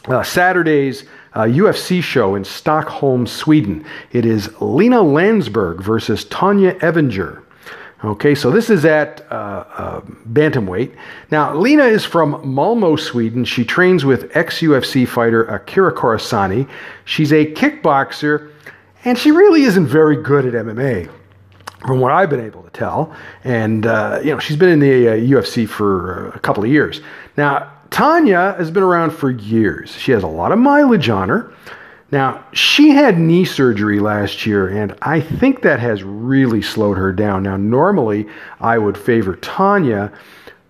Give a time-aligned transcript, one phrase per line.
[0.07, 3.85] uh, Saturday's uh, UFC show in Stockholm, Sweden.
[4.11, 7.43] It is Lina Länsberg versus Tonya Evinger.
[8.05, 10.93] Okay, so this is at uh, uh, bantamweight.
[11.31, 13.45] Now, Lina is from Malmo, Sweden.
[13.45, 16.69] She trains with ex UFC fighter Akira Corassani.
[17.05, 18.51] She's a kickboxer,
[19.05, 21.09] and she really isn't very good at MMA,
[21.87, 23.15] from what I've been able to tell.
[23.45, 27.03] And, uh, you know, she's been in the UFC uh, for a couple of years.
[27.37, 29.93] Now, Tanya has been around for years.
[29.93, 31.53] She has a lot of mileage on her.
[32.13, 37.11] Now, she had knee surgery last year, and I think that has really slowed her
[37.11, 37.43] down.
[37.43, 38.29] Now, normally
[38.61, 40.13] I would favor Tanya,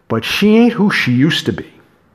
[0.06, 1.68] but she ain't who she used to be.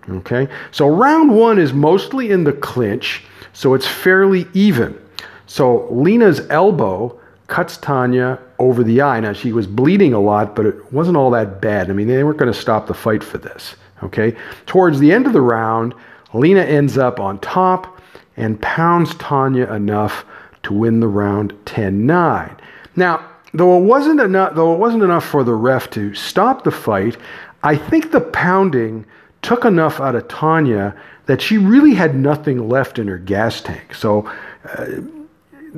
[0.09, 0.47] Okay?
[0.71, 4.97] So, round one is mostly in the clinch, so it's fairly even.
[5.45, 9.19] So, Lina's elbow cuts Tanya over the eye.
[9.19, 11.89] Now, she was bleeding a lot, but it wasn't all that bad.
[11.89, 13.75] I mean, they weren't going to stop the fight for this.
[14.03, 14.37] Okay?
[14.65, 15.93] Towards the end of the round,
[16.33, 17.96] Lina ends up on top
[18.37, 20.25] and pounds Tanya enough
[20.63, 22.57] to win the round 10-9.
[22.95, 26.71] Now, though it wasn't enough though it wasn't enough for the ref to stop the
[26.71, 27.17] fight,
[27.63, 29.05] I think the pounding
[29.41, 33.93] took enough out of Tanya that she really had nothing left in her gas tank.
[33.93, 34.29] So
[34.65, 34.85] uh,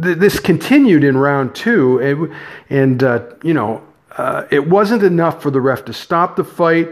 [0.01, 2.35] th- this continued in round two, and,
[2.69, 3.83] and uh, you know,
[4.17, 6.89] uh, it wasn't enough for the ref to stop the fight.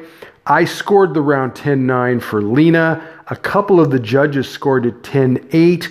[0.49, 3.05] I scored the round 10 9 for Lina.
[3.27, 5.89] A couple of the judges scored it 10 8.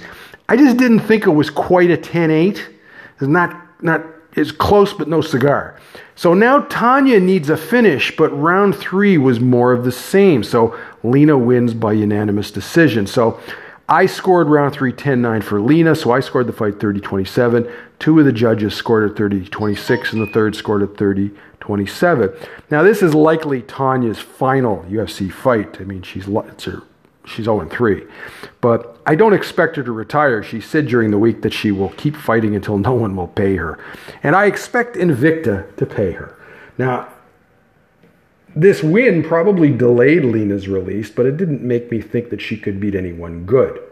[0.48, 2.68] I just didn't think it was quite a 10 8.
[3.20, 5.78] It's not, not, it's close, but no cigar.
[6.14, 10.42] So now Tanya needs a finish, but round three was more of the same.
[10.42, 13.06] So Lina wins by unanimous decision.
[13.06, 13.38] So
[13.90, 17.70] I scored round three 10 9 for Lina, so I scored the fight 30 27.
[17.98, 21.30] Two of the judges scored at 30 26, and the third scored at 30
[21.60, 22.30] 27.
[22.70, 25.80] Now, this is likely Tanya's final UFC fight.
[25.80, 26.82] I mean, she's, it's her,
[27.24, 28.04] she's 0 3.
[28.60, 30.42] But I don't expect her to retire.
[30.42, 33.56] She said during the week that she will keep fighting until no one will pay
[33.56, 33.78] her.
[34.22, 36.36] And I expect Invicta to pay her.
[36.78, 37.08] Now,
[38.54, 42.80] this win probably delayed Lina's release, but it didn't make me think that she could
[42.80, 43.82] beat anyone good.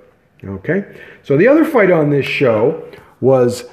[0.44, 0.96] Okay?
[1.22, 2.86] So the other fight on this show
[3.20, 3.64] was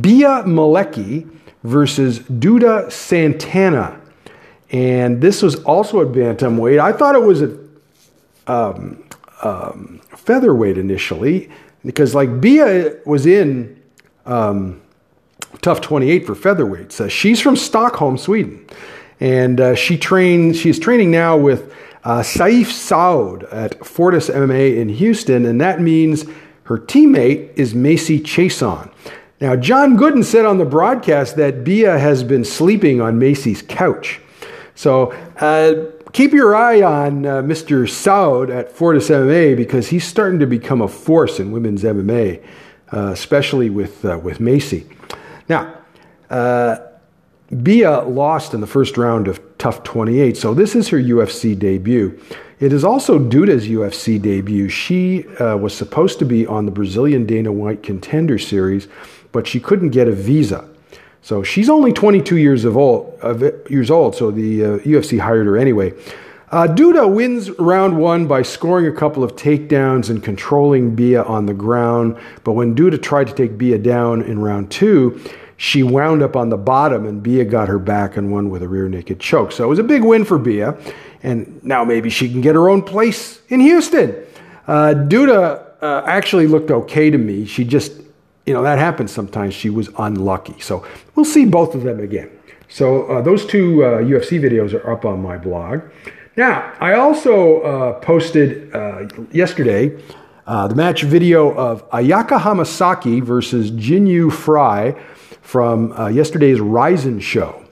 [0.00, 1.28] Bea Malecki
[1.64, 4.00] versus Duda Santana.
[4.70, 6.80] And this was also at bantamweight.
[6.80, 7.58] I thought it was a
[8.46, 9.04] um,
[9.42, 11.50] um, featherweight initially
[11.84, 13.80] because, like, Bea was in
[14.24, 14.80] um,
[15.62, 17.00] TUF 28 for featherweights.
[17.00, 18.66] Uh, she's from Stockholm, Sweden
[19.20, 20.58] and uh, she trains.
[20.58, 21.72] She's training now with
[22.04, 26.24] uh, Saif Saud at Fortis MMA in Houston, and that means
[26.64, 28.90] her teammate is Macy Chiasson.
[29.40, 34.20] Now, John Gooden said on the broadcast that Bea has been sleeping on Macy's couch.
[34.74, 37.86] So uh, keep your eye on uh, Mr.
[37.86, 42.42] Saud at Fortis MMA because he's starting to become a force in women's MMA,
[42.92, 44.86] uh, especially with uh, with Macy.
[45.50, 45.74] Now,
[46.30, 46.78] uh,
[47.62, 52.20] Bea lost in the first round of TUF 28, so this is her UFC debut.
[52.58, 54.68] It is also Duda's UFC debut.
[54.68, 58.88] She uh, was supposed to be on the Brazilian Dana White Contender Series,
[59.32, 60.68] but she couldn't get a visa.
[61.20, 64.14] So she's only 22 years of old, uh, years old.
[64.14, 65.92] So the uh, UFC hired her anyway.
[66.50, 71.46] Uh, Duda wins round one by scoring a couple of takedowns and controlling Bea on
[71.46, 72.16] the ground.
[72.44, 75.20] But when Duda tried to take Bea down in round two,
[75.56, 78.68] she wound up on the bottom and Bea got her back and won with a
[78.68, 79.52] rear naked choke.
[79.52, 80.68] So it was a big win for Bea.
[81.22, 84.14] And now maybe she can get her own place in Houston.
[84.66, 87.46] Uh, Duda uh, actually looked okay to me.
[87.46, 87.92] She just,
[88.44, 89.54] you know, that happens sometimes.
[89.54, 90.60] She was unlucky.
[90.60, 92.30] So we'll see both of them again.
[92.68, 95.82] So uh, those two UFC uh, videos are up on my blog.
[96.36, 99.96] Now, I also uh, posted uh, yesterday
[100.46, 104.94] the match video of Ayaka Hamasaki versus Jinh Yu Frey
[105.46, 107.64] from uh, yesterday's Rizin show.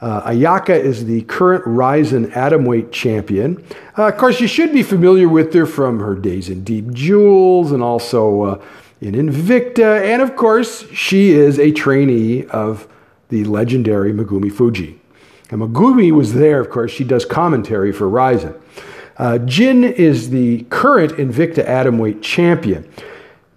[0.00, 3.64] Uh, Ayaka is the current Rizin Atomweight champion.
[3.98, 7.72] Uh, of course, you should be familiar with her from her days in Deep Jewels
[7.72, 8.62] and also uh,
[9.00, 10.00] in Invicta.
[10.02, 12.86] And of course, she is a trainee of
[13.30, 14.96] the legendary Megumi Fujii.
[15.50, 16.92] And Megumi was there, of course.
[16.92, 18.54] She does commentary for Rizin.
[19.16, 22.88] Uh, Jin is the current Invicta Atomweight champion.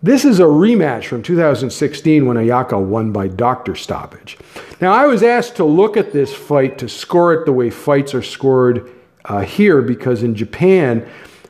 [0.01, 4.37] This is a rematch from 2016 when Ayaka won by doctor stoppage.
[4.79, 8.13] Now, I was asked to look at this fight to score it the way fights
[8.13, 8.89] are scored
[9.25, 11.05] uh, here because in Japan,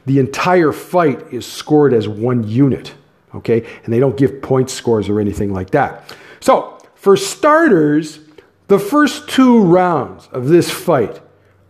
[0.07, 2.95] the entire fight is scored as one unit,
[3.35, 3.67] okay?
[3.83, 6.15] And they don't give point scores or anything like that.
[6.39, 8.19] So, for starters,
[8.67, 11.21] the first two rounds of this fight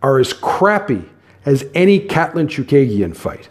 [0.02, 1.04] are as crappy
[1.44, 3.50] as any Katlyn Chookagian fight.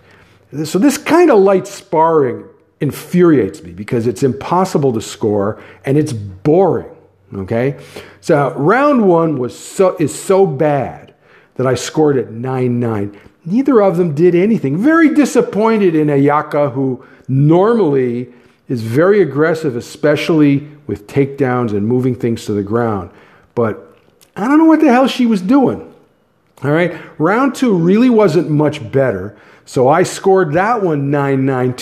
[0.63, 2.49] So, this kind of light sparring
[2.81, 6.89] infuriates me because it's impossible to score and it's boring.
[7.33, 7.79] Okay?
[8.21, 11.13] So round one was so is so bad
[11.55, 13.19] that I scored at 9-9.
[13.45, 14.77] Neither of them did anything.
[14.77, 18.33] Very disappointed in Ayaka, who normally
[18.67, 23.09] is very aggressive, especially with takedowns and moving things to the ground.
[23.55, 23.97] But
[24.35, 25.88] I don't know what the hell she was doing.
[26.63, 26.99] All right.
[27.19, 29.37] Round two really wasn't much better.
[29.65, 31.75] So I scored that one 9 9.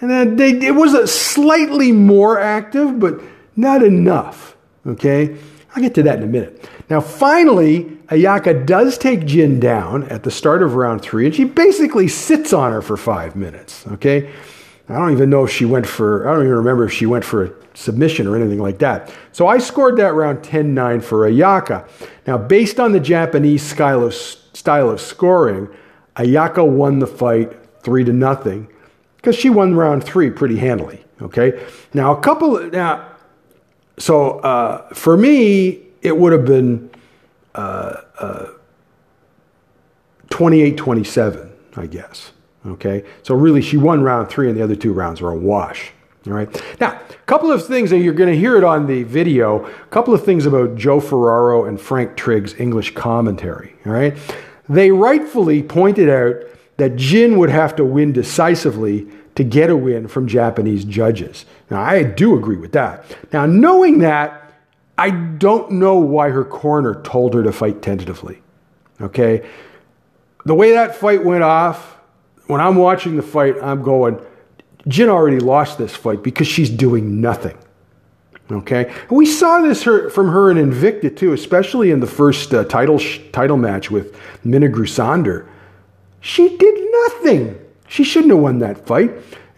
[0.00, 3.20] And then they, it was a slightly more active, but
[3.56, 4.56] not enough.
[4.86, 5.36] Okay?
[5.74, 6.68] I'll get to that in a minute.
[6.88, 11.44] Now, finally, Ayaka does take Jin down at the start of round three, and she
[11.44, 13.86] basically sits on her for five minutes.
[13.86, 14.32] Okay?
[14.90, 17.24] I don't even know if she went for, I don't even remember if she went
[17.24, 19.12] for a submission or anything like that.
[19.30, 21.88] So I scored that round 10 9 for Ayaka.
[22.26, 25.68] Now, based on the Japanese style of, style of scoring,
[26.16, 27.52] Ayaka won the fight
[27.82, 28.68] three to nothing
[29.16, 31.04] because she won round three pretty handily.
[31.22, 31.64] Okay.
[31.94, 33.06] Now, a couple, now,
[33.96, 36.90] so uh, for me, it would have been
[37.54, 38.46] uh, uh,
[40.30, 42.32] 28 27, I guess.
[42.66, 43.04] Okay.
[43.22, 45.92] So really, she won round three, and the other two rounds were a wash.
[46.26, 46.62] All right.
[46.80, 49.64] Now, a couple of things, that you're going to hear it on the video.
[49.64, 53.74] A couple of things about Joe Ferraro and Frank Trigg's English commentary.
[53.86, 54.16] All right.
[54.68, 56.36] They rightfully pointed out
[56.76, 61.46] that Jin would have to win decisively to get a win from Japanese judges.
[61.70, 63.04] Now, I do agree with that.
[63.32, 64.52] Now, knowing that,
[64.98, 68.42] I don't know why her corner told her to fight tentatively.
[69.00, 69.48] Okay?
[70.44, 71.96] The way that fight went off,
[72.50, 74.20] when I'm watching the fight, I'm going,
[74.88, 77.56] Jin already lost this fight because she's doing nothing.
[78.50, 82.64] Okay, we saw this her, from her in Invicta too, especially in the first uh,
[82.64, 85.46] title sh- title match with Minna Grusander.
[86.20, 87.58] She did nothing.
[87.86, 89.12] She shouldn't have won that fight.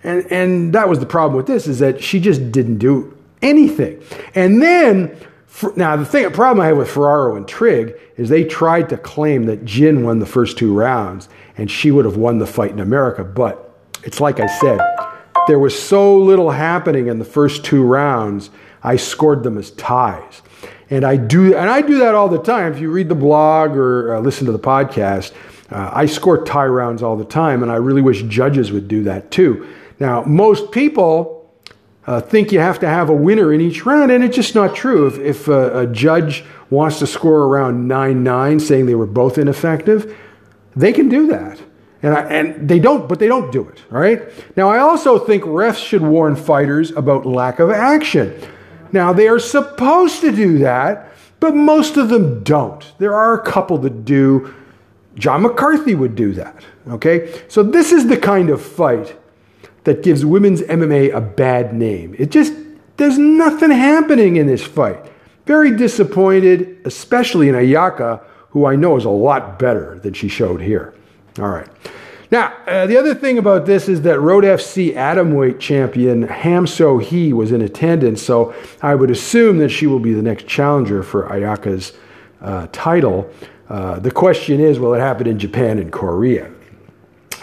[0.04, 4.02] And, and that was the problem with this is that she just didn't do anything.
[4.34, 5.16] And then,
[5.76, 9.44] now the thing, problem I have with Ferraro and Trigg is they tried to claim
[9.44, 12.81] that Jin won the first two rounds and she would have won the fight in
[12.81, 13.25] America.
[13.25, 14.81] But it's like I said,
[15.46, 18.50] there was so little happening in the first two rounds.
[18.82, 20.43] I scored them as ties.
[20.90, 22.72] And I do, and I do that all the time.
[22.72, 25.32] If you read the blog or uh, listen to the podcast,
[25.70, 29.02] uh, I score tie rounds all the time, and I really wish judges would do
[29.04, 29.66] that too.
[29.99, 31.41] Now, most people
[32.06, 34.75] uh, think you have to have a winner in each round, and it's just not
[34.75, 35.06] true.
[35.06, 39.38] If, if a, a judge wants to score around 9 9, saying they were both
[39.38, 40.16] ineffective,
[40.75, 41.60] they can do that.
[42.02, 44.23] And, I, and they don't, but they don't do it, right?
[44.56, 48.37] Now, I also think refs should warn fighters about lack of action.
[48.90, 52.85] Now, they are supposed to do that, but most of them don't.
[52.99, 54.52] There are a couple that do.
[55.14, 56.64] John McCarthy would do that.
[56.88, 57.40] Okay?
[57.47, 59.16] So, this is the kind of fight
[59.84, 62.14] that gives women's MMA a bad name.
[62.18, 62.54] It just,
[62.96, 64.98] there's nothing happening in this fight.
[65.46, 70.60] Very disappointed, especially in Ayaka, who I know is a lot better than she showed
[70.60, 70.94] here.
[71.38, 71.68] All right.
[72.30, 76.96] Now, uh, the other thing about this is that Road FC Atomweight champion Ham So
[76.98, 81.02] Hee was in attendance, so I would assume that she will be the next challenger
[81.02, 81.92] for Ayaka's
[82.40, 83.30] uh, title.
[83.68, 86.50] Uh, the question is, will it happen in Japan and Korea?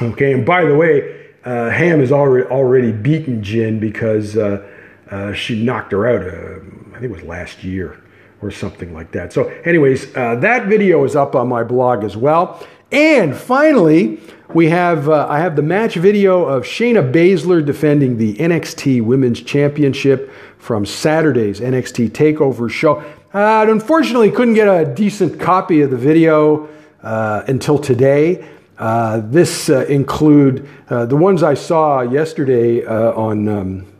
[0.02, 4.68] Okay, and by the way, uh, Ham has already already beaten Jin because uh,
[5.10, 6.22] uh, she knocked her out.
[6.22, 8.02] I think it was last year
[8.42, 9.34] or something like that.
[9.34, 12.66] So, anyways, that video is up on my blog as well.
[12.92, 14.20] And finally,
[14.54, 19.42] we have uh, I have the match video of Shayna Baszler defending the NXT Women's
[19.42, 23.04] Championship from Saturday's NXT Takeover show.
[23.32, 26.68] Uh, unfortunately, couldn't get a decent copy of the video
[27.04, 28.44] uh, until today.
[28.80, 33.94] Uh, this uh, include uh, the ones I saw yesterday uh, on um,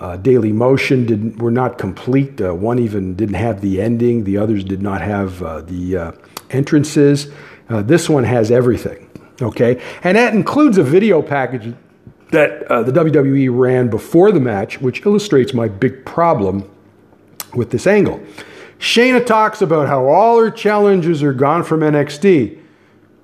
[0.00, 2.40] uh, Daily Motion didn't were not complete.
[2.40, 4.24] One even didn't have the ending.
[4.24, 6.14] The others did not have the
[6.50, 7.30] entrances.
[7.68, 9.04] This one has everything.
[9.42, 11.74] Okay, and that includes a video package
[12.30, 16.68] that the WWE ran before the match, which illustrates my big problem
[17.54, 18.20] with this angle.
[18.78, 22.57] Shayna talks about how all her challenges are gone from NXT,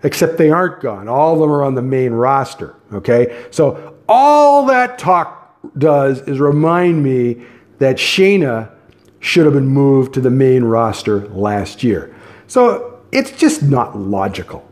[0.04, 1.08] except they aren't gone.
[1.08, 2.76] All of them are on the main roster.
[2.92, 7.44] Okay, so all that talk does is remind me
[7.78, 8.70] that Shayna
[9.18, 12.14] should have been moved to the main roster last year.
[12.46, 14.68] So it's just not logical.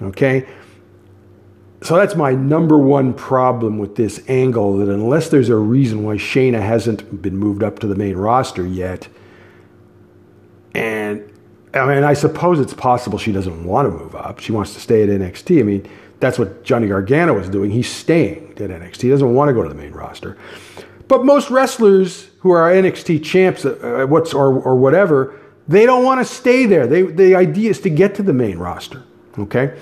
[0.00, 0.48] Okay?
[1.82, 6.16] So that's my number one problem with this angle that unless there's a reason why
[6.16, 9.08] Shayna hasn't been moved up to the main roster yet,
[10.74, 11.29] and
[11.72, 14.40] I mean, I suppose it's possible she doesn't want to move up.
[14.40, 15.60] She wants to stay at NXT.
[15.60, 17.70] I mean, that's what Johnny Gargano was doing.
[17.70, 19.02] He's staying at NXT.
[19.02, 20.36] He doesn't want to go to the main roster.
[21.08, 26.20] But most wrestlers who are NXT champs, uh, what's or, or whatever, they don't want
[26.20, 26.86] to stay there.
[26.86, 29.02] They, the idea is to get to the main roster.
[29.38, 29.78] Okay,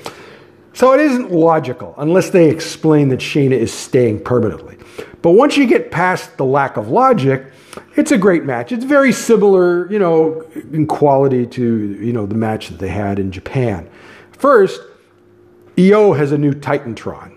[0.74, 4.76] so it isn't logical unless they explain that Shayna is staying permanently.
[5.22, 7.46] But once you get past the lack of logic,
[7.96, 8.72] it's a great match.
[8.72, 10.42] It's very similar, you know,
[10.72, 11.62] in quality to
[12.00, 13.88] you know the match that they had in Japan.
[14.32, 14.80] First,
[15.78, 17.34] Io has a new Titantron.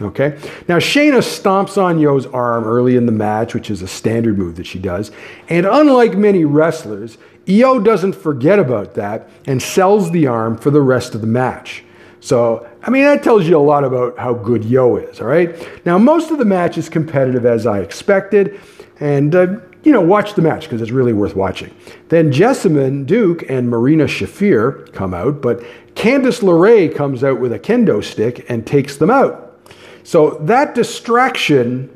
[0.00, 0.38] Okay.
[0.68, 4.56] Now Shayna stomps on Io's arm early in the match, which is a standard move
[4.56, 5.10] that she does.
[5.48, 7.16] And unlike many wrestlers,
[7.48, 11.84] Io doesn't forget about that and sells the arm for the rest of the match.
[12.20, 15.54] So, I mean, that tells you a lot about how good Io is, all right?
[15.86, 18.60] Now, most of the match is competitive as I expected.
[18.98, 19.46] And, uh,
[19.86, 21.72] you know, watch the match because it's really worth watching.
[22.08, 25.60] Then Jessamyn Duke and Marina Shafir come out, but
[25.94, 29.56] Candice LeRae comes out with a kendo stick and takes them out.
[30.02, 31.88] So that distraction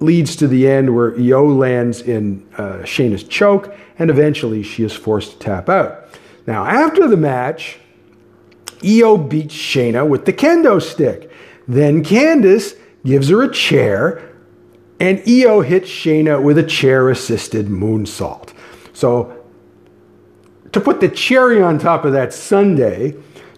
[0.00, 4.92] leads to the end where Io lands in uh, Shayna's choke, and eventually she is
[4.92, 6.08] forced to tap out.
[6.48, 7.78] Now, after the match,
[8.84, 11.30] Io beats Shayna with the kendo stick.
[11.68, 14.29] Then Candice gives her a chair,
[15.00, 18.52] and Io hits Shayna with a chair assisted moonsault.
[18.92, 19.36] So,
[20.72, 23.14] to put the cherry on top of that sundae,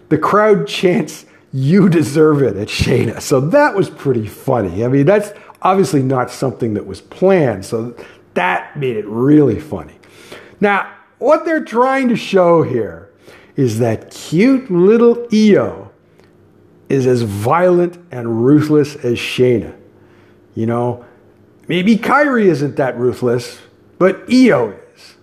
[0.09, 3.21] the crowd chants, You deserve it at Shayna.
[3.21, 4.83] So that was pretty funny.
[4.83, 5.31] I mean, that's
[5.61, 7.65] obviously not something that was planned.
[7.65, 7.95] So
[8.33, 9.99] that made it really funny.
[10.59, 13.11] Now, what they're trying to show here
[13.55, 15.91] is that cute little Io
[16.89, 19.75] is as violent and ruthless as Shayna.
[20.55, 21.05] You know,
[21.67, 23.59] maybe Kairi isn't that ruthless,
[23.97, 25.15] but Io is.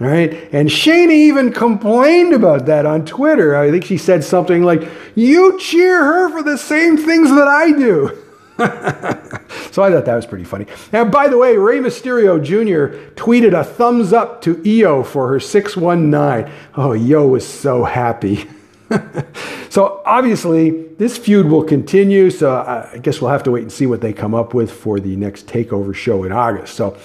[0.00, 0.32] All right.
[0.52, 3.56] And Shayna even complained about that on Twitter.
[3.56, 7.72] I think she said something like, You cheer her for the same things that I
[7.72, 8.18] do.
[8.58, 10.66] so I thought that was pretty funny.
[10.92, 12.96] And by the way, Rey Mysterio Jr.
[13.14, 16.52] tweeted a thumbs up to Io for her 619.
[16.76, 18.48] Oh, Io was so happy.
[19.70, 22.30] so obviously, this feud will continue.
[22.30, 25.00] So I guess we'll have to wait and see what they come up with for
[25.00, 26.74] the next takeover show in August.
[26.74, 26.96] So,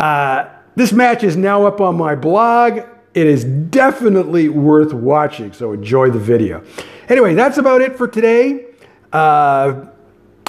[0.00, 2.80] uh, this match is now up on my blog.
[3.14, 6.64] It is definitely worth watching, so enjoy the video.
[7.08, 8.66] Anyway, that's about it for today.
[9.12, 9.86] Uh,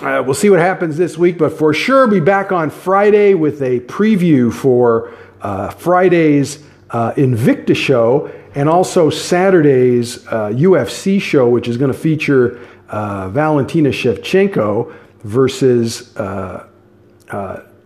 [0.01, 3.61] uh, we'll see what happens this week, but for sure, be back on Friday with
[3.61, 11.67] a preview for uh, Friday's uh, Invicta show and also Saturday's UFC uh, show, which
[11.67, 16.67] is going to feature uh, Valentina Shevchenko versus uh,